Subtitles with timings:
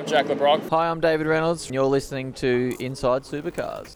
[0.00, 0.66] I'm Jack LeBrock.
[0.70, 1.70] Hi, I'm David Reynolds.
[1.70, 3.94] You're listening to Inside Supercars.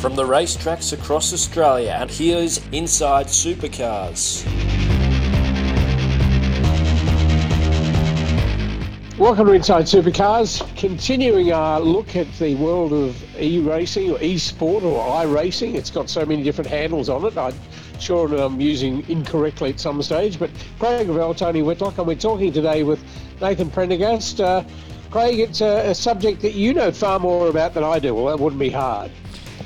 [0.00, 4.46] From the racetracks across Australia, and here's Inside Supercars.
[9.18, 10.64] Welcome to Inside Supercars.
[10.76, 15.74] Continuing our look at the world of e-racing or e-sport or i-racing.
[15.74, 17.36] It's got so many different handles on it.
[17.36, 17.54] I'm
[18.02, 20.38] sure I'm using incorrectly at some stage.
[20.38, 23.02] But Craig Revell, Tony Whitlock, and we're talking today with
[23.40, 24.40] Nathan Prendergast.
[24.40, 24.64] Uh,
[25.10, 28.14] Craig, it's a, a subject that you know far more about than I do.
[28.14, 29.10] Well, that wouldn't be hard.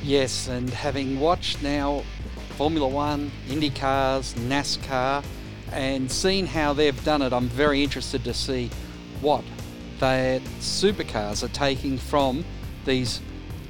[0.03, 2.03] Yes, and having watched now
[2.51, 5.25] Formula One, IndyCars, NASCAR,
[5.73, 8.71] and seen how they've done it, I'm very interested to see
[9.21, 9.45] what
[9.99, 12.45] that supercars are taking from
[12.85, 13.21] these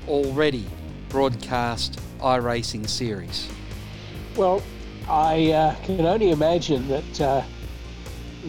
[0.08, 0.66] already
[1.08, 3.48] broadcast iRacing series.
[4.36, 4.62] Well,
[5.08, 7.42] I uh, can only imagine that uh,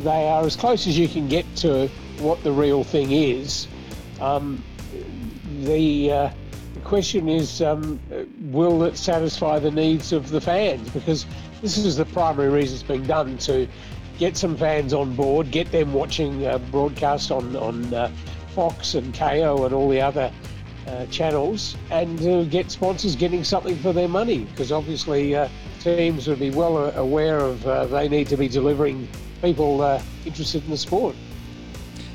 [0.03, 1.87] they are as close as you can get to
[2.19, 3.69] what the real thing is.
[4.19, 4.61] Um,
[5.61, 6.29] the, uh,
[6.73, 8.01] the question is, um,
[8.51, 10.89] will it satisfy the needs of the fans?
[10.89, 11.25] Because
[11.61, 13.65] this is the primary reason it's being done to
[14.19, 18.11] get some fans on board, get them watching uh, broadcast on on uh,
[18.53, 20.33] Fox and Kayo and all the other
[20.87, 24.39] uh, channels, and get sponsors getting something for their money.
[24.39, 25.35] Because obviously,
[25.81, 29.07] teams would be well aware of uh, they need to be delivering
[29.41, 31.15] people uh, interested in the sport.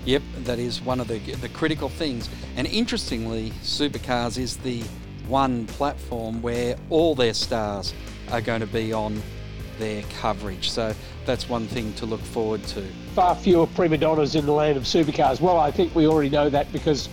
[0.05, 2.29] Yep, that is one of the the critical things.
[2.57, 4.83] And interestingly, Supercars is the
[5.29, 7.95] one platform where all their stars
[8.31, 9.23] are going to be on
[9.79, 10.71] their coverage.
[10.71, 12.83] So that's one thing to look forward to.
[13.15, 15.41] Far fewer prima donnas in the land of supercars.
[15.41, 17.09] Well, I think we already know that because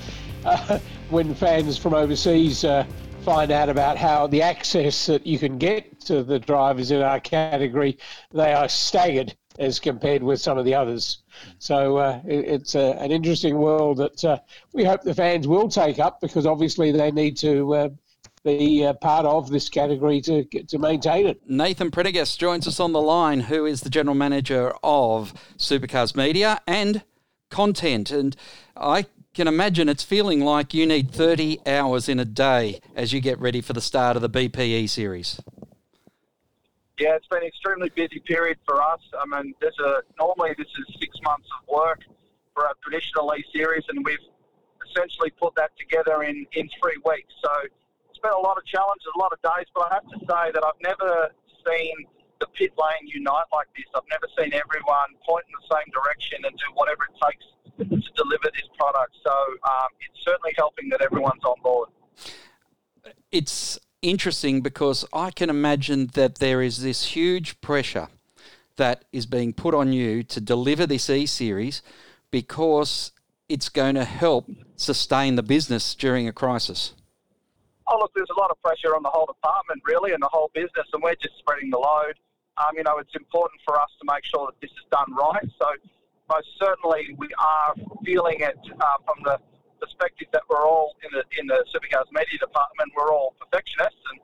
[0.45, 2.85] uh, when fans from overseas uh,
[3.29, 7.19] find out about how the access that you can get to the drivers in our
[7.19, 7.95] category,
[8.33, 11.19] they are staggered as compared with some of the others.
[11.59, 14.39] So uh, it, it's uh, an interesting world that uh,
[14.73, 17.89] we hope the fans will take up because obviously they need to uh,
[18.43, 21.39] be uh, part of this category to to maintain it.
[21.47, 26.61] Nathan Prendergast joins us on the line, who is the general manager of Supercars Media
[26.65, 27.03] and
[27.51, 28.35] Content, and
[28.75, 33.21] I can imagine it's feeling like you need 30 hours in a day as you
[33.21, 35.39] get ready for the start of the BPE series.
[36.99, 38.99] Yeah, it's been an extremely busy period for us.
[39.15, 42.01] I mean, there's a uh, normally this is six months of work
[42.53, 44.19] for a traditional E series, and we've
[44.83, 47.31] essentially put that together in in three weeks.
[47.41, 47.51] So
[48.09, 50.51] it's been a lot of challenges, a lot of days, but I have to say
[50.51, 51.31] that I've never
[51.63, 52.03] seen
[52.41, 53.87] the pit lane unite like this.
[53.95, 57.47] I've never seen everyone point in the same direction and do whatever it takes
[57.85, 59.15] to deliver this product.
[59.23, 61.89] So um, it's certainly helping that everyone's on board.
[63.31, 68.07] It's interesting because I can imagine that there is this huge pressure
[68.77, 71.81] that is being put on you to deliver this E series
[72.31, 73.11] because
[73.49, 76.93] it's going to help sustain the business during a crisis
[77.89, 80.51] oh, look, there's a lot of pressure on the whole department, really, and the whole
[80.53, 82.13] business, and we're just spreading the load.
[82.57, 85.47] Um, you know, it's important for us to make sure that this is done right.
[85.59, 85.67] So,
[86.29, 87.73] most certainly, we are
[88.05, 89.37] feeling it uh, from the
[89.81, 92.91] perspective that we're all in the in the Supercars media department.
[92.95, 94.19] We're all perfectionists, and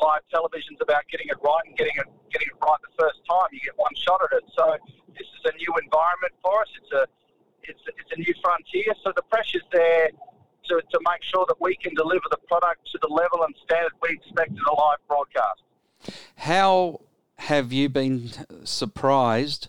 [0.00, 3.52] live television's about getting it right and getting it getting it right the first time.
[3.52, 4.44] You get one shot at it.
[4.56, 4.76] So,
[5.12, 6.70] this is a new environment for us.
[6.80, 7.04] It's a
[7.64, 8.94] it's, it's a new frontier.
[9.04, 10.10] So the pressure's there
[10.68, 13.92] to, to make sure that we can deliver the product to the level and standard
[14.02, 15.62] we expect in a live broadcast.
[16.36, 17.00] How
[17.36, 18.30] have you been
[18.64, 19.68] surprised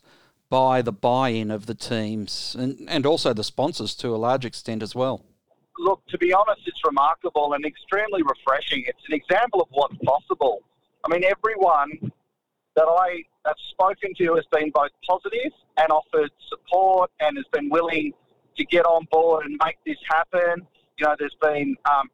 [0.51, 4.83] by the buy-in of the teams and, and also the sponsors to a large extent
[4.83, 5.25] as well?
[5.79, 8.83] Look, to be honest, it's remarkable and extremely refreshing.
[8.85, 10.61] It's an example of what's possible.
[11.03, 12.11] I mean, everyone
[12.75, 17.69] that I have spoken to has been both positive and offered support and has been
[17.69, 18.13] willing
[18.57, 20.67] to get on board and make this happen
[21.01, 22.09] you know, there's been um,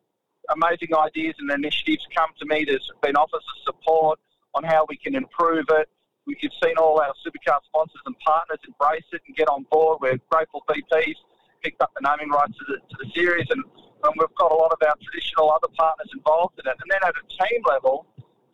[0.50, 2.64] amazing ideas and initiatives come to me.
[2.66, 4.20] There's been offers of support
[4.56, 5.90] on how we can improve it.
[6.28, 10.00] We've seen all our supercar sponsors and partners embrace it and get on board.
[10.02, 11.16] We're grateful BP's
[11.64, 14.56] picked up the naming rights to the, to the series, and, and we've got a
[14.56, 16.76] lot of our traditional other partners involved in it.
[16.84, 18.06] And then at a team level,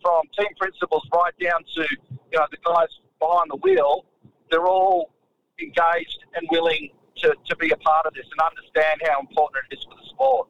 [0.04, 2.90] from team principals right down to you know the guys
[3.20, 4.06] behind the wheel,
[4.52, 5.12] they're all
[5.60, 9.78] engaged and willing to, to be a part of this and understand how important it
[9.78, 10.48] is for the sport.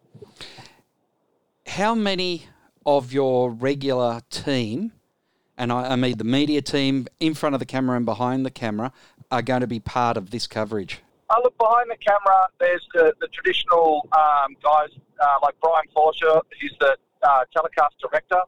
[1.68, 2.48] How many
[2.86, 4.92] of your regular team,
[5.57, 8.51] and I, I mean the media team in front of the camera and behind the
[8.51, 8.91] camera,
[9.31, 11.01] are going to be part of this coverage?
[11.29, 12.47] I look behind the camera.
[12.59, 14.89] There's the, the traditional um, guys
[15.19, 18.41] uh, like Brian Forsher, who's the uh, telecast director.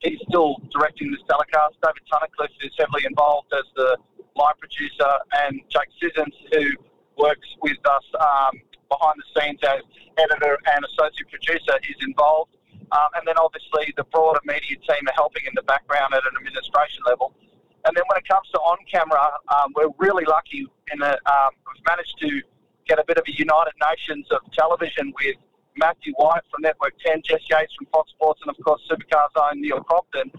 [0.00, 1.74] He's still directing this telecast.
[1.82, 3.96] David Tunnicliffe is heavily involved as the
[4.36, 5.10] live producer,
[5.42, 6.70] and Jake Sissons, who
[7.16, 9.82] works with us um, behind the scenes as
[10.18, 12.54] editor and associate producer, is involved.
[12.92, 16.34] Um, and then obviously the broader media team are helping in the background at an
[16.36, 17.34] administration level.
[17.84, 21.50] And then when it comes to on camera, um, we're really lucky in that um,
[21.66, 22.42] we've managed to
[22.86, 25.36] get a bit of a United Nations of television with
[25.76, 29.60] Matthew White from Network 10, Jess Yates from Fox Sports, and of course Supercars own
[29.60, 30.32] Neil Crompton,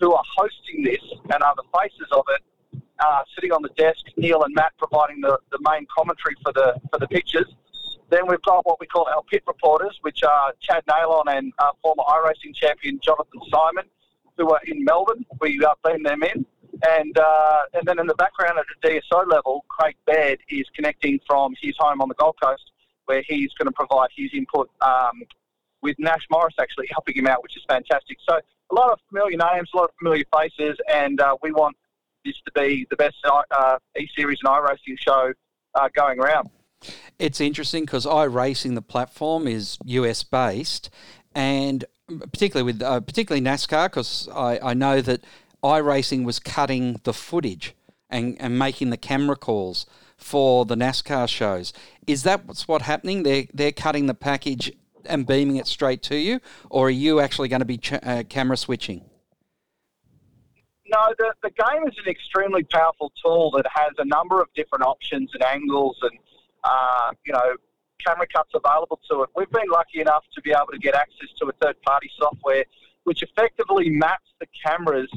[0.00, 1.02] who are hosting this
[1.32, 2.42] and are the faces of it.
[2.98, 6.80] Uh, sitting on the desk, Neil and Matt providing the, the main commentary for the
[6.90, 7.46] for the pictures.
[8.12, 11.70] Then we've got what we call our pit reporters, which are Chad Nailon and uh,
[11.80, 13.86] former iRacing champion Jonathan Simon,
[14.36, 15.24] who are in Melbourne.
[15.40, 16.44] We uh, beam them in.
[16.86, 21.20] And uh, and then in the background at the DSO level, Craig Baird is connecting
[21.26, 22.72] from his home on the Gold Coast,
[23.06, 25.22] where he's going to provide his input um,
[25.80, 28.18] with Nash Morris actually helping him out, which is fantastic.
[28.28, 31.78] So a lot of familiar names, a lot of familiar faces, and uh, we want
[32.26, 35.32] this to be the best uh, E-Series and iRacing show
[35.74, 36.50] uh, going around.
[37.18, 40.90] It's interesting because iRacing, the platform, is US based,
[41.34, 45.24] and particularly with uh, particularly NASCAR, because I, I know that
[45.62, 47.74] iRacing was cutting the footage
[48.10, 49.86] and, and making the camera calls
[50.16, 51.72] for the NASCAR shows.
[52.06, 53.22] Is that what's what happening?
[53.22, 54.72] They're they're cutting the package
[55.04, 56.40] and beaming it straight to you,
[56.70, 59.04] or are you actually going to be ch- uh, camera switching?
[60.86, 64.84] No, the, the game is an extremely powerful tool that has a number of different
[64.84, 66.18] options and angles and
[66.64, 67.56] uh, you know
[68.04, 69.30] camera cuts available to it.
[69.36, 72.64] We've been lucky enough to be able to get access to a third party software
[73.04, 75.10] which effectively maps the cameras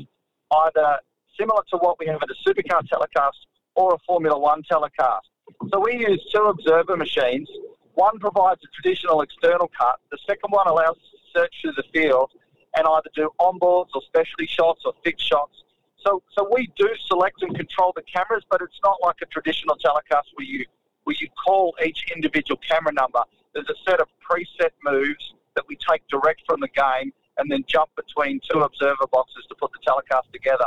[0.52, 1.00] either
[1.40, 5.30] similar to what we have at a supercar telecast or a Formula One telecast.
[5.72, 7.50] So we use two observer machines.
[7.94, 10.00] One provides a traditional external cut.
[10.12, 12.32] The second one allows us to search through the field
[12.76, 15.64] and either do onboards or specialty shots or fixed shots.
[16.06, 19.76] So, so we do select and control the cameras, but it's not like a traditional
[19.78, 20.66] telecast where you
[21.06, 23.22] where you call each individual camera number.
[23.54, 27.64] There's a set of preset moves that we take direct from the game and then
[27.68, 30.66] jump between two observer boxes to put the telecast together.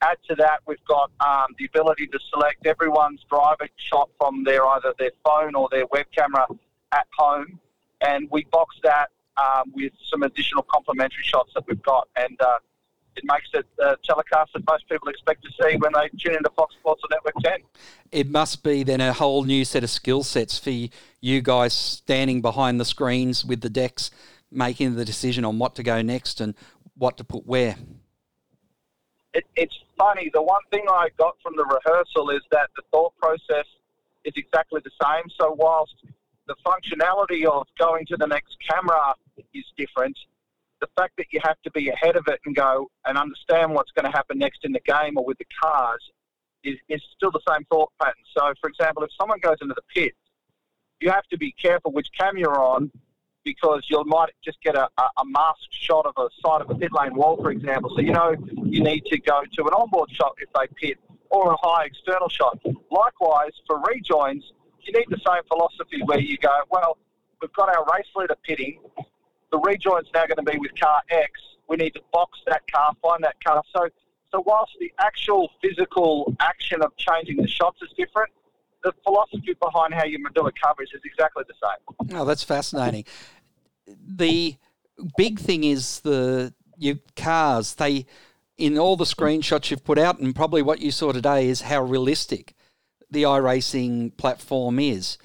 [0.00, 4.64] Add to that, we've got um, the ability to select everyone's driver shot from their
[4.66, 6.46] either their phone or their web camera
[6.92, 7.58] at home,
[8.00, 12.58] and we box that um, with some additional complementary shots that we've got, and uh,
[13.18, 16.50] it makes it a telecast that most people expect to see when they tune into
[16.56, 17.60] Fox Sports or Network 10.
[18.12, 22.40] It must be then a whole new set of skill sets for you guys standing
[22.40, 24.10] behind the screens with the decks,
[24.50, 26.54] making the decision on what to go next and
[26.96, 27.76] what to put where
[29.34, 30.30] it, it's funny.
[30.32, 33.66] The one thing I got from the rehearsal is that the thought process
[34.24, 35.24] is exactly the same.
[35.40, 35.94] So whilst
[36.46, 39.14] the functionality of going to the next camera
[39.54, 40.18] is different,
[40.80, 43.90] the fact that you have to be ahead of it and go and understand what's
[43.92, 46.02] going to happen next in the game or with the cars
[46.64, 48.14] is, is still the same thought pattern.
[48.36, 50.14] So, for example, if someone goes into the pit,
[51.00, 52.90] you have to be careful which cam you're on
[53.44, 56.90] because you might just get a, a, masked shot of a side of a pit
[56.92, 57.90] lane wall, for example.
[57.94, 58.34] So you know
[58.64, 60.98] you need to go to an onboard shot if they pit
[61.30, 62.58] or a high external shot.
[62.90, 64.44] Likewise, for rejoins,
[64.80, 66.98] you need the same philosophy where you go, well,
[67.40, 68.80] we've got our race leader pitting.
[69.50, 71.30] The rejoin's now going to be with car X.
[71.68, 73.62] We need to box that car, find that car.
[73.74, 73.88] So,
[74.32, 78.30] so whilst the actual physical action of changing the shots is different,
[78.84, 82.18] the philosophy behind how you do a coverage is exactly the same.
[82.18, 83.04] Oh, that's fascinating.
[83.86, 84.56] The
[85.16, 87.74] big thing is the your cars.
[87.74, 88.06] They
[88.56, 91.82] in all the screenshots you've put out, and probably what you saw today is how
[91.82, 92.54] realistic
[93.10, 95.18] the iRacing platform is.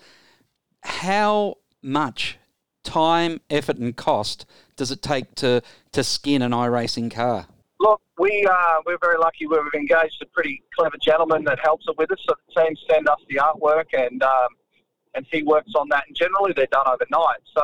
[0.84, 2.38] How much
[2.84, 5.62] time, effort, and cost does it take to
[5.92, 7.48] to skin an iRacing car?
[7.80, 9.48] Look, we uh, we're very lucky.
[9.48, 12.20] We've engaged a pretty clever gentleman that helps it with us.
[12.28, 14.50] So the team send us the artwork, and um,
[15.16, 16.06] and he works on that.
[16.08, 17.42] And generally, they're done overnight.
[17.56, 17.64] So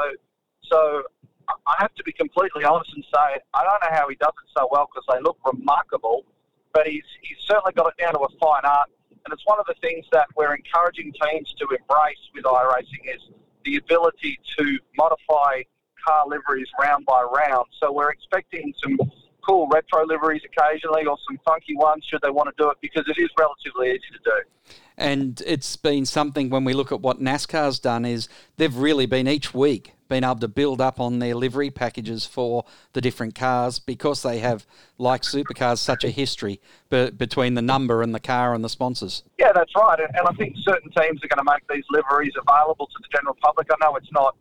[0.63, 1.03] so
[1.47, 4.49] I have to be completely honest and say I don't know how he does it
[4.57, 6.25] so well because they look remarkable.
[6.73, 8.89] But he's he's certainly got it down to a fine art.
[9.25, 13.21] And it's one of the things that we're encouraging teams to embrace with iRacing is
[13.65, 15.63] the ability to modify
[16.05, 17.65] car liveries round by round.
[17.79, 18.97] So we're expecting some
[19.45, 23.07] cool retro liveries occasionally or some funky ones should they want to do it because
[23.07, 24.75] it is relatively easy to do.
[24.97, 29.27] And it's been something when we look at what NASCAR's done is they've really been
[29.27, 33.79] each week been able to build up on their livery packages for the different cars
[33.79, 34.65] because they have,
[34.97, 39.23] like supercars, such a history be- between the number and the car and the sponsors.
[39.37, 39.99] Yeah, that's right.
[39.99, 43.07] And, and I think certain teams are going to make these liveries available to the
[43.15, 43.67] general public.
[43.71, 44.35] I know it's not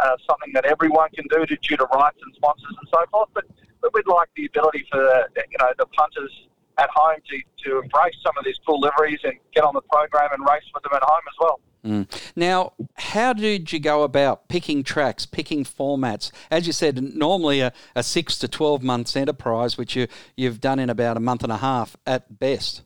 [0.00, 3.44] uh, something that everyone can do due to rights and sponsors and so forth, but
[3.82, 5.02] but we'd like the ability for
[5.36, 6.30] you know the punters
[6.80, 10.30] at home to, to embrace some of these cool liveries and get on the program
[10.32, 11.60] and race with them at home as well.
[11.84, 12.32] Mm.
[12.36, 16.30] Now, how did you go about picking tracks, picking formats?
[16.50, 20.06] As you said, normally a, a six to 12 months enterprise, which you,
[20.36, 22.82] you've done in about a month and a half at best.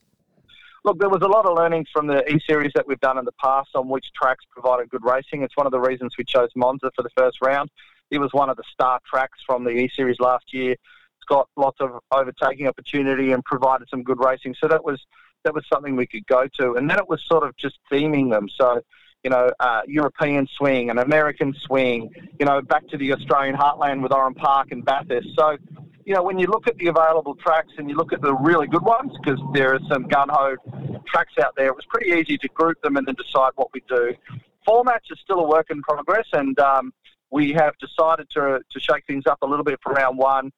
[0.84, 3.24] Look, there was a lot of learnings from the E Series that we've done in
[3.24, 5.42] the past on which tracks provided good racing.
[5.42, 7.70] It's one of the reasons we chose Monza for the first round.
[8.10, 10.76] It was one of the star tracks from the E Series last year.
[11.24, 14.54] Got lots of overtaking opportunity and provided some good racing.
[14.60, 15.00] So that was
[15.44, 16.74] that was something we could go to.
[16.74, 18.48] And then it was sort of just theming them.
[18.48, 18.80] So,
[19.22, 24.02] you know, uh, European swing and American swing, you know, back to the Australian heartland
[24.02, 25.28] with Oran Park and Bathurst.
[25.36, 25.56] So,
[26.04, 28.66] you know, when you look at the available tracks and you look at the really
[28.66, 30.56] good ones, because there are some gun-ho
[31.06, 33.82] tracks out there, it was pretty easy to group them and then decide what we
[33.88, 34.14] do.
[34.68, 36.92] Formats are still a work in progress, and um,
[37.30, 40.52] we have decided to, to shake things up a little bit for round one,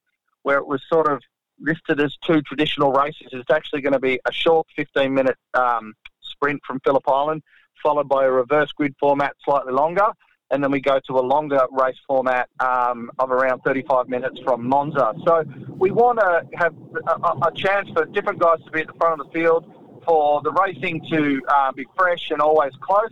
[0.46, 1.20] where it was sort of
[1.58, 3.26] listed as two traditional races.
[3.32, 7.42] It's actually going to be a short 15 minute um, sprint from Phillip Island,
[7.82, 10.06] followed by a reverse grid format slightly longer.
[10.52, 14.64] And then we go to a longer race format um, of around 35 minutes from
[14.64, 15.14] Monza.
[15.26, 15.42] So
[15.76, 16.72] we want to have
[17.08, 19.64] a, a, chance for different guys to be at the front of the field,
[20.04, 23.10] for the racing to uh, be fresh and always close.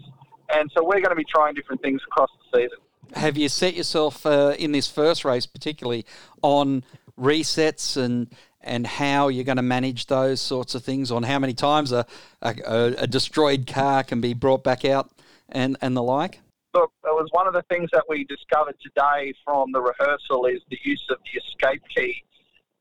[0.54, 2.78] And so we're going to be trying different things across the season.
[3.14, 6.06] Have you set yourself uh, in this first race, particularly
[6.42, 6.84] on
[7.18, 8.28] resets and
[8.64, 12.06] and how you're going to manage those sorts of things on how many times a,
[12.40, 12.54] a,
[12.98, 15.10] a, destroyed car can be brought back out
[15.50, 16.40] and, and the like?
[16.72, 20.60] Look, it was one of the things that we discovered today from the rehearsal is
[20.70, 22.22] the use of the escape key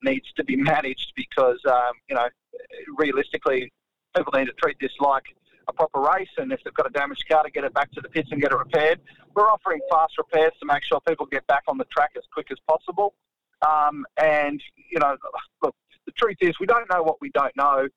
[0.03, 2.27] needs to be managed because, um, you know,
[2.97, 3.71] realistically,
[4.15, 5.23] people need to treat this like
[5.67, 8.01] a proper race and if they've got a damaged car to get it back to
[8.01, 8.99] the pits and get it repaired.
[9.35, 12.47] We're offering fast repairs to make sure people get back on the track as quick
[12.51, 13.13] as possible.
[13.67, 15.15] Um, and, you know,
[15.62, 17.88] look, the truth is we don't know what we don't know.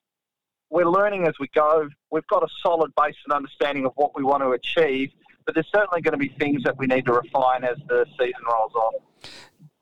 [0.71, 1.89] We're learning as we go.
[2.11, 5.11] We've got a solid base and understanding of what we want to achieve,
[5.45, 8.43] but there's certainly going to be things that we need to refine as the season
[8.51, 8.93] rolls on.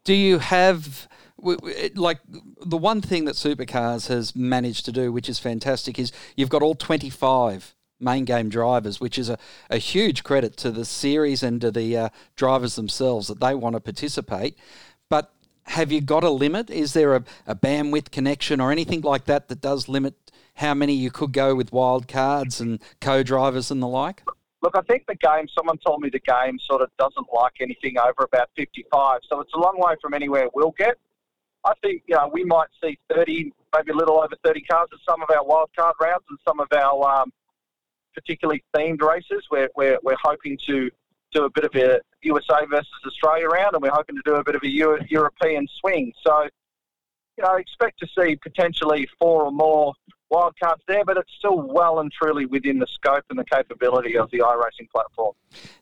[0.05, 1.09] Do you have
[1.95, 6.49] like the one thing that supercars has managed to do, which is fantastic, is you've
[6.49, 9.39] got all 25 main game drivers, which is a,
[9.71, 13.75] a huge credit to the series and to the uh, drivers themselves that they want
[13.75, 14.57] to participate.
[15.67, 16.71] Have you got a limit?
[16.71, 20.15] Is there a, a bandwidth connection or anything like that that does limit
[20.55, 24.23] how many you could go with wild cards and co-drivers and the like?
[24.63, 27.99] Look, I think the game, someone told me the game sort of doesn't like anything
[27.99, 30.97] over about 55, so it's a long way from anywhere we'll get.
[31.65, 34.99] I think, you know, we might see 30, maybe a little over 30 cars in
[35.07, 37.33] some of our wild card rounds and some of our um,
[38.15, 39.45] particularly themed races.
[39.51, 40.91] We're, we're, we're hoping to
[41.35, 44.45] do a bit of a USA versus Australia round, and we're hoping to do a
[44.45, 46.13] bit of a Euro- European swing.
[46.25, 46.49] So,
[47.37, 49.93] you know, expect to see potentially four or more
[50.33, 54.31] wildcards there, but it's still well and truly within the scope and the capability of
[54.31, 55.35] the iRacing platform.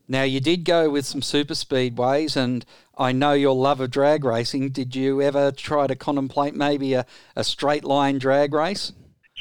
[0.09, 2.65] Now, you did go with some super speedways, and
[2.97, 4.71] I know your love of drag racing.
[4.71, 7.07] Did you ever try to contemplate maybe a,
[7.37, 8.93] a straight line drag race?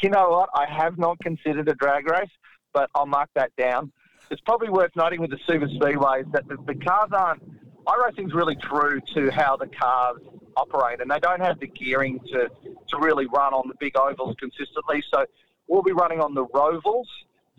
[0.01, 0.49] You know what?
[0.55, 2.29] I have not considered a drag race,
[2.73, 3.91] but I'll mark that down
[4.31, 7.43] it's probably worth noting with the super speedways that the, the cars aren't.
[7.85, 10.17] iRacing's really true to how the cars
[10.55, 12.49] operate, and they don't have the gearing to
[12.87, 15.03] to really run on the big ovals consistently.
[15.13, 15.25] So
[15.67, 17.05] we'll be running on the rovals.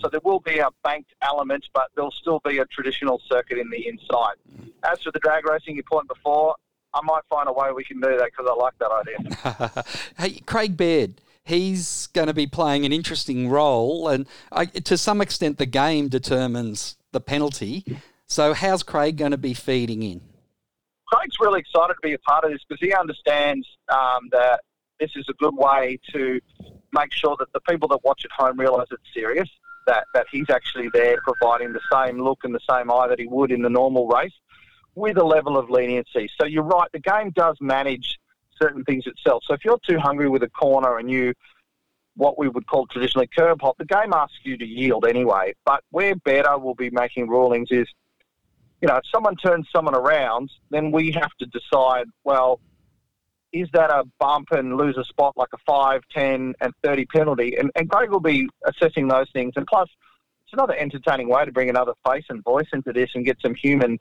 [0.01, 3.71] So there will be a banked element, but there'll still be a traditional circuit in
[3.71, 4.35] the inside.
[4.83, 6.57] As for the drag racing you pointed before,
[6.95, 9.85] I might find a way we can do that because I like that idea.
[10.19, 11.15] hey, Craig Baird
[11.45, 16.09] he's going to be playing an interesting role, and I, to some extent, the game
[16.09, 17.85] determines the penalty.
[18.27, 20.21] So, how's Craig going to be feeding in?
[21.07, 24.61] Craig's really excited to be a part of this because he understands um, that
[24.99, 26.41] this is a good way to
[26.93, 29.49] make sure that the people that watch at home realise it's serious.
[29.87, 33.27] That that he's actually there providing the same look and the same eye that he
[33.27, 34.33] would in the normal race,
[34.95, 36.31] with a level of leniency.
[36.41, 36.89] So you're right.
[36.93, 38.19] The game does manage
[38.63, 39.43] certain things itself.
[39.47, 41.35] So if you're too hungry with a corner and you
[42.15, 45.55] what we would call traditionally curb hop, the game asks you to yield anyway.
[45.65, 47.89] But where better will be making rulings is,
[48.81, 52.61] you know, if someone turns someone around, then we have to decide, well,
[53.53, 57.57] is that a bump and lose a spot like a 5, 10, and 30 penalty?
[57.59, 59.53] And, and Greg will be assessing those things.
[59.57, 59.89] And plus,
[60.45, 63.55] it's another entertaining way to bring another face and voice into this and get some
[63.55, 63.99] human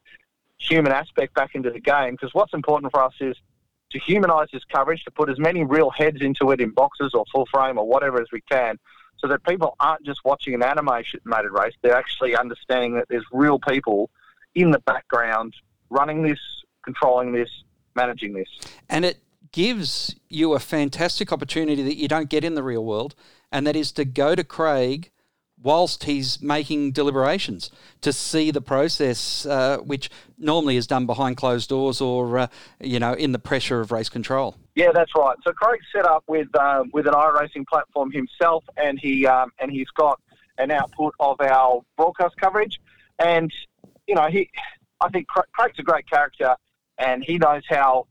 [0.58, 2.12] human aspect back into the game.
[2.12, 3.36] Because what's important for us is
[3.92, 7.26] to humanise this coverage, to put as many real heads into it in boxes or
[7.32, 8.78] full frame or whatever as we can,
[9.18, 13.60] so that people aren't just watching an animated race, they're actually understanding that there's real
[13.60, 14.10] people
[14.56, 15.54] in the background
[15.90, 16.40] running this,
[16.84, 17.50] controlling this,
[17.96, 18.48] managing this.
[18.90, 19.20] And it
[19.52, 23.16] gives you a fantastic opportunity that you don't get in the real world,
[23.52, 25.12] and that is to go to Craig
[25.64, 27.70] whilst he's making deliberations
[28.02, 32.48] to see the process, uh, which normally is done behind closed doors or uh,
[32.80, 34.56] you know in the pressure of race control.
[34.76, 35.38] Yeah, that's right.
[35.46, 39.72] So Craig set up with um, with an iRacing platform himself, and he um, and
[39.72, 40.20] he's got
[40.58, 42.80] an output of our broadcast coverage,
[43.20, 43.52] and
[44.08, 44.50] you know he,
[45.00, 46.56] I think Craig's a great character,
[46.98, 48.08] and he knows how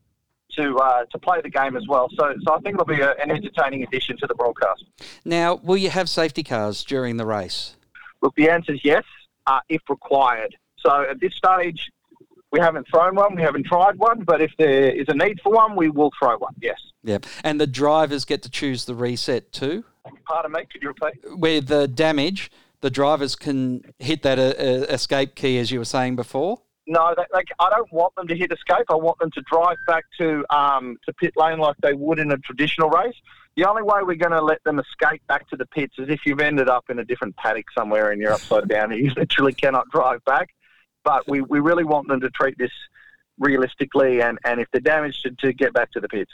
[0.57, 2.09] to uh, to play the game as well.
[2.17, 4.85] So, so I think it'll be a, an entertaining addition to the broadcast.
[5.25, 7.75] Now, will you have safety cars during the race?
[8.21, 9.03] Look, the answer is yes,
[9.47, 10.55] uh, if required.
[10.77, 11.91] So at this stage,
[12.51, 15.53] we haven't thrown one, we haven't tried one, but if there is a need for
[15.53, 16.53] one, we will throw one.
[16.61, 16.79] Yes.
[17.03, 19.83] Yeah, and the drivers get to choose the reset too.
[20.25, 21.37] Pardon me, could you repeat?
[21.37, 25.85] Where the damage, the drivers can hit that uh, uh, escape key, as you were
[25.85, 26.61] saying before.
[26.87, 27.23] No, they,
[27.59, 28.85] I don't want them to hit escape.
[28.89, 32.31] I want them to drive back to um, to pit lane like they would in
[32.31, 33.15] a traditional race.
[33.55, 36.25] The only way we're going to let them escape back to the pits is if
[36.25, 39.53] you've ended up in a different paddock somewhere and you're upside down and you literally
[39.53, 40.49] cannot drive back.
[41.03, 42.71] But we, we really want them to treat this
[43.39, 46.31] realistically and, and if they're damaged, to, to get back to the pits.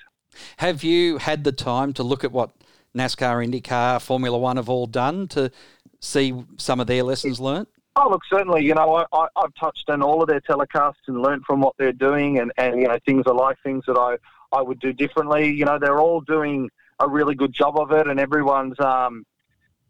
[0.57, 2.51] Have you had the time to look at what
[2.95, 5.51] NASCAR, IndyCar, Formula One have all done to
[5.99, 7.69] see some of their lessons learnt?
[7.99, 8.63] Oh, look, certainly.
[8.63, 11.73] You know, I, I, have touched on all of their telecasts and learned from what
[11.79, 14.17] they're doing, and, and you know, things I like, things that I,
[14.55, 15.49] I would do differently.
[15.49, 19.25] You know, they're all doing a really good job of it, and everyone's, um,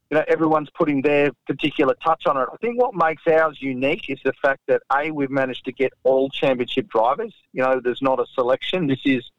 [0.09, 2.47] you know, everyone's putting their particular touch on it.
[2.49, 5.91] I think what makes ours unique is the fact that a we've managed to get
[6.05, 7.33] all championship drivers.
[7.51, 8.87] You know, there's not a selection.
[8.87, 9.29] This is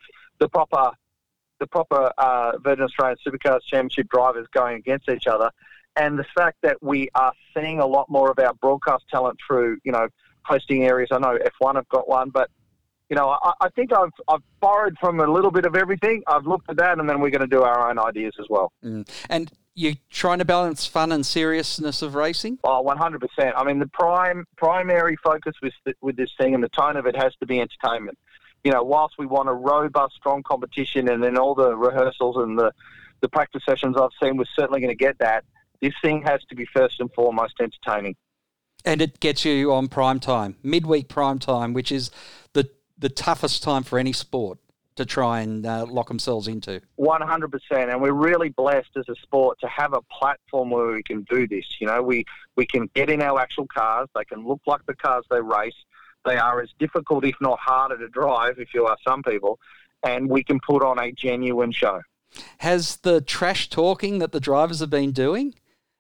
[0.40, 0.90] the proper,
[1.58, 5.50] the proper uh, Virgin Australian Supercars Championship drivers going against each other
[5.98, 9.78] and the fact that we are seeing a lot more of our broadcast talent through,
[9.84, 10.08] you know,
[10.44, 11.10] hosting areas.
[11.12, 12.50] I know F1 have got one, but
[13.10, 16.22] you know, I, I, think I've I've borrowed from a little bit of everything.
[16.26, 18.70] I've looked at that, and then we're going to do our own ideas as well.
[18.84, 19.08] Mm.
[19.30, 22.58] And you're trying to balance fun and seriousness of racing.
[22.64, 23.54] Oh, 100 percent.
[23.56, 27.16] I mean, the prime primary focus with with this thing and the tone of it
[27.16, 28.18] has to be entertainment.
[28.62, 32.58] You know, whilst we want a robust, strong competition, and then all the rehearsals and
[32.58, 32.72] the
[33.20, 35.44] the practice sessions I've seen, we're certainly going to get that
[35.80, 38.16] this thing has to be first and foremost entertaining.
[38.84, 42.10] And it gets you on prime time, midweek prime time, which is
[42.52, 44.58] the the toughest time for any sport
[44.98, 46.80] to try and uh, lock themselves into.
[46.98, 47.52] 100%.
[47.70, 51.46] And we're really blessed as a sport to have a platform where we can do
[51.46, 51.64] this.
[51.80, 52.24] You know, we,
[52.56, 54.08] we can get in our actual cars.
[54.16, 55.76] They can look like the cars they race.
[56.24, 59.60] They are as difficult, if not harder, to drive if you are some people.
[60.02, 62.02] And we can put on a genuine show.
[62.58, 65.54] Has the trash talking that the drivers have been doing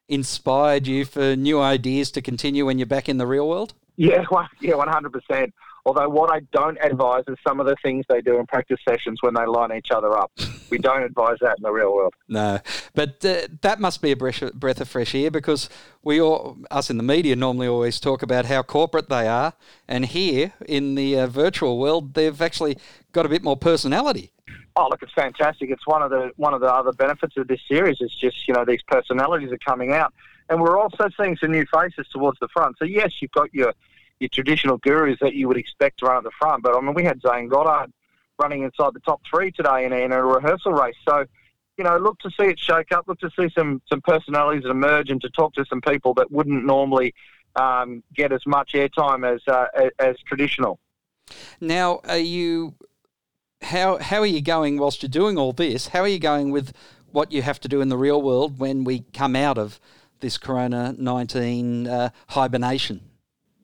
[0.08, 3.74] inspired you for new ideas to continue when you're back in the real world?
[3.96, 4.24] Yeah,
[4.60, 5.54] yeah, one hundred percent.
[5.88, 9.20] Although what I don't advise is some of the things they do in practice sessions
[9.22, 10.30] when they line each other up.
[10.70, 12.12] we don't advise that in the real world.
[12.28, 12.60] No,
[12.94, 15.70] but uh, that must be a breath of fresh air because
[16.02, 19.54] we all, us in the media, normally always talk about how corporate they are,
[19.86, 22.76] and here in the uh, virtual world, they've actually
[23.12, 24.30] got a bit more personality.
[24.80, 25.70] Oh, look, it's fantastic.
[25.70, 27.96] It's one of the one of the other benefits of this series.
[27.98, 30.14] It's just you know these personalities are coming out,
[30.48, 32.76] and we're also seeing some new faces towards the front.
[32.78, 33.72] So yes, you've got your
[34.20, 36.94] your traditional gurus that you would expect to run at the front, but I mean
[36.94, 37.92] we had Zane Goddard
[38.38, 40.94] running inside the top three today in a, in a rehearsal race.
[41.04, 41.26] So
[41.76, 43.08] you know, look to see it shake up.
[43.08, 46.64] Look to see some some personalities emerge, and to talk to some people that wouldn't
[46.64, 47.16] normally
[47.56, 49.66] um, get as much airtime as uh,
[49.98, 50.78] as traditional.
[51.60, 52.74] Now, are you
[53.62, 55.88] how how are you going whilst you're doing all this?
[55.88, 56.72] How are you going with
[57.10, 59.80] what you have to do in the real world when we come out of
[60.20, 63.00] this Corona nineteen uh, hibernation?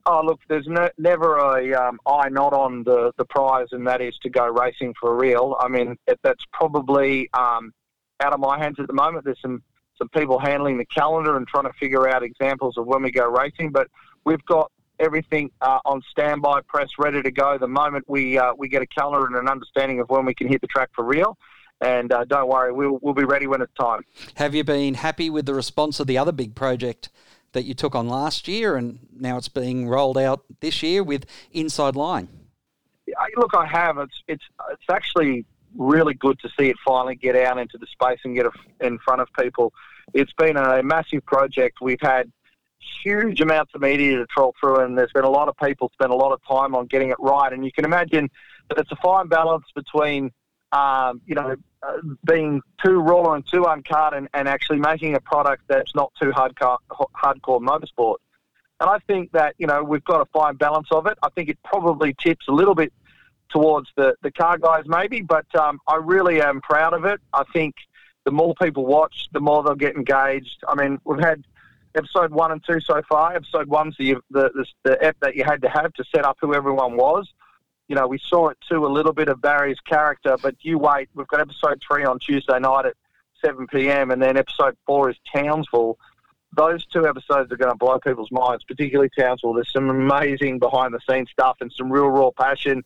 [0.07, 4.03] Oh, look, there's no, never a um, eye not on the, the prize, and that
[4.03, 5.57] is to go racing for real.
[5.59, 7.73] I mean, that's probably um,
[8.21, 9.25] out of my hands at the moment.
[9.25, 9.63] There's some,
[9.97, 13.27] some people handling the calendar and trying to figure out examples of when we go
[13.27, 13.89] racing, but
[14.27, 17.59] we've got everything uh, on standby, press ready to go.
[17.59, 20.49] The moment we uh, we get a calendar and an understanding of when we can
[20.49, 21.37] hit the track for real.
[21.81, 24.03] And uh, don't worry, we'll, we'll be ready when it's time.
[24.37, 27.11] Have you been happy with the response of the other big project
[27.53, 31.27] that you took on last year and now it's being rolled out this year with
[31.53, 32.29] Inside Line?
[33.37, 33.99] Look, I have.
[33.99, 35.45] It's, it's, it's actually
[35.77, 38.47] really good to see it finally get out into the space and get
[38.81, 39.73] in front of people.
[40.13, 41.79] It's been a massive project.
[41.81, 42.31] We've had
[43.03, 46.13] huge amounts of media to troll through, and there's been a lot of people spend
[46.13, 47.53] a lot of time on getting it right.
[47.53, 48.31] And you can imagine
[48.69, 50.33] that it's a fine balance between,
[50.73, 55.21] um, you know, uh, being too raw and too uncut, and, and actually making a
[55.21, 58.17] product that's not too hardcore, hardcore motorsport.
[58.81, 61.17] And I think that you know we've got a fine balance of it.
[61.23, 62.93] I think it probably tips a little bit
[63.51, 67.21] towards the, the car guys maybe, but um, I really am proud of it.
[67.33, 67.77] I think
[68.25, 70.63] the more people watch, the more they'll get engaged.
[70.67, 71.45] I mean, we've had
[71.95, 73.35] episode one and two so far.
[73.35, 76.37] Episode one's the the, the the ep that you had to have to set up
[76.41, 77.33] who everyone was.
[77.89, 81.09] You know, we saw it too a little bit of Barry's character, but you wait.
[81.15, 82.95] We've got episode three on Tuesday night at
[83.45, 84.11] 7 p.m.
[84.11, 85.99] and then episode four is Townsville.
[86.57, 89.55] Those two episodes are going to blow people's minds, particularly Townsville.
[89.55, 92.85] There's some amazing behind the scenes stuff and some real raw passion,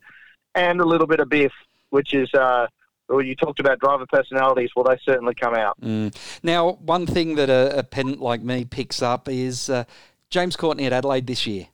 [0.54, 1.52] and a little bit of biff,
[1.90, 2.32] which is.
[2.34, 2.66] Uh,
[3.08, 4.70] well, you talked about driver personalities.
[4.76, 5.80] Well, they certainly come out.
[5.80, 6.14] Mm.
[6.42, 9.84] Now, one thing that a, a pedant like me picks up is uh,
[10.30, 11.68] James Courtney at Adelaide this year.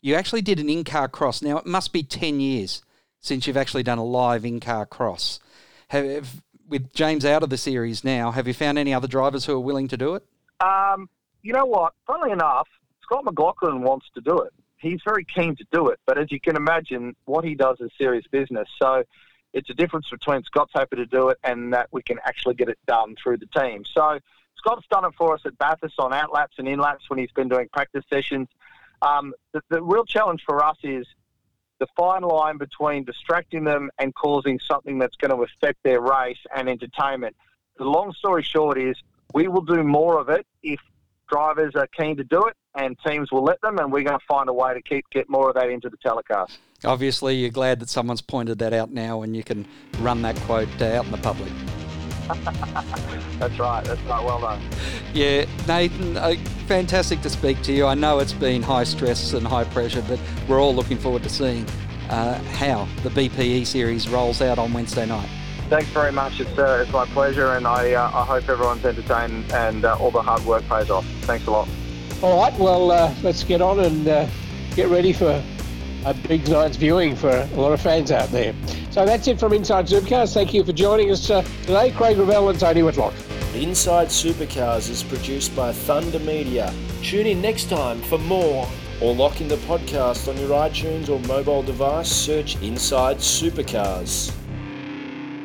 [0.00, 1.42] You actually did an in-car cross.
[1.42, 2.82] Now, it must be 10 years
[3.20, 5.40] since you've actually done a live in-car cross.
[5.88, 9.54] Have, with James out of the series now, have you found any other drivers who
[9.54, 10.24] are willing to do it?
[10.60, 11.08] Um,
[11.42, 11.94] you know what?
[12.06, 12.68] Funnily enough,
[13.02, 14.52] Scott McLaughlin wants to do it.
[14.78, 17.90] He's very keen to do it, but as you can imagine, what he does is
[17.98, 18.68] serious business.
[18.80, 19.04] So
[19.56, 22.68] it's a difference between Scott's happy to do it and that we can actually get
[22.68, 23.86] it done through the team.
[23.90, 24.18] So
[24.58, 27.66] Scott's done it for us at Bathurst on outlaps and inlaps when he's been doing
[27.72, 28.48] practice sessions.
[29.00, 31.06] Um, the, the real challenge for us is
[31.78, 36.38] the fine line between distracting them and causing something that's going to affect their race
[36.54, 37.34] and entertainment.
[37.78, 38.94] The long story short is
[39.32, 40.80] we will do more of it if
[41.28, 44.24] drivers are keen to do it and teams will let them and we're going to
[44.26, 46.58] find a way to keep get more of that into the telecast.
[46.84, 49.66] Obviously, you're glad that someone's pointed that out now and you can
[50.00, 51.50] run that quote uh, out in the public.
[53.38, 53.84] that's right.
[53.84, 54.24] That's right.
[54.24, 54.60] Well done.
[55.14, 56.34] Yeah, Nathan, uh,
[56.66, 57.86] fantastic to speak to you.
[57.86, 61.28] I know it's been high stress and high pressure, but we're all looking forward to
[61.28, 61.64] seeing
[62.10, 65.28] uh, how the BPE series rolls out on Wednesday night.
[65.68, 66.38] Thanks very much.
[66.38, 70.12] It's, uh, it's my pleasure, and I, uh, I hope everyone's entertained and uh, all
[70.12, 71.04] the hard work pays off.
[71.22, 71.68] Thanks a lot.
[72.22, 74.28] All right, well, uh, let's get on and uh,
[74.76, 75.42] get ready for
[76.04, 78.54] a big night's viewing for a lot of fans out there.
[78.90, 80.32] So that's it from Inside Supercars.
[80.32, 83.12] Thank you for joining us uh, today, Craig Revell and Tony Whitlock.
[83.54, 86.72] Inside Supercars is produced by Thunder Media.
[87.02, 88.68] Tune in next time for more,
[89.02, 92.08] or lock in the podcast on your iTunes or mobile device.
[92.08, 94.32] Search Inside Supercars.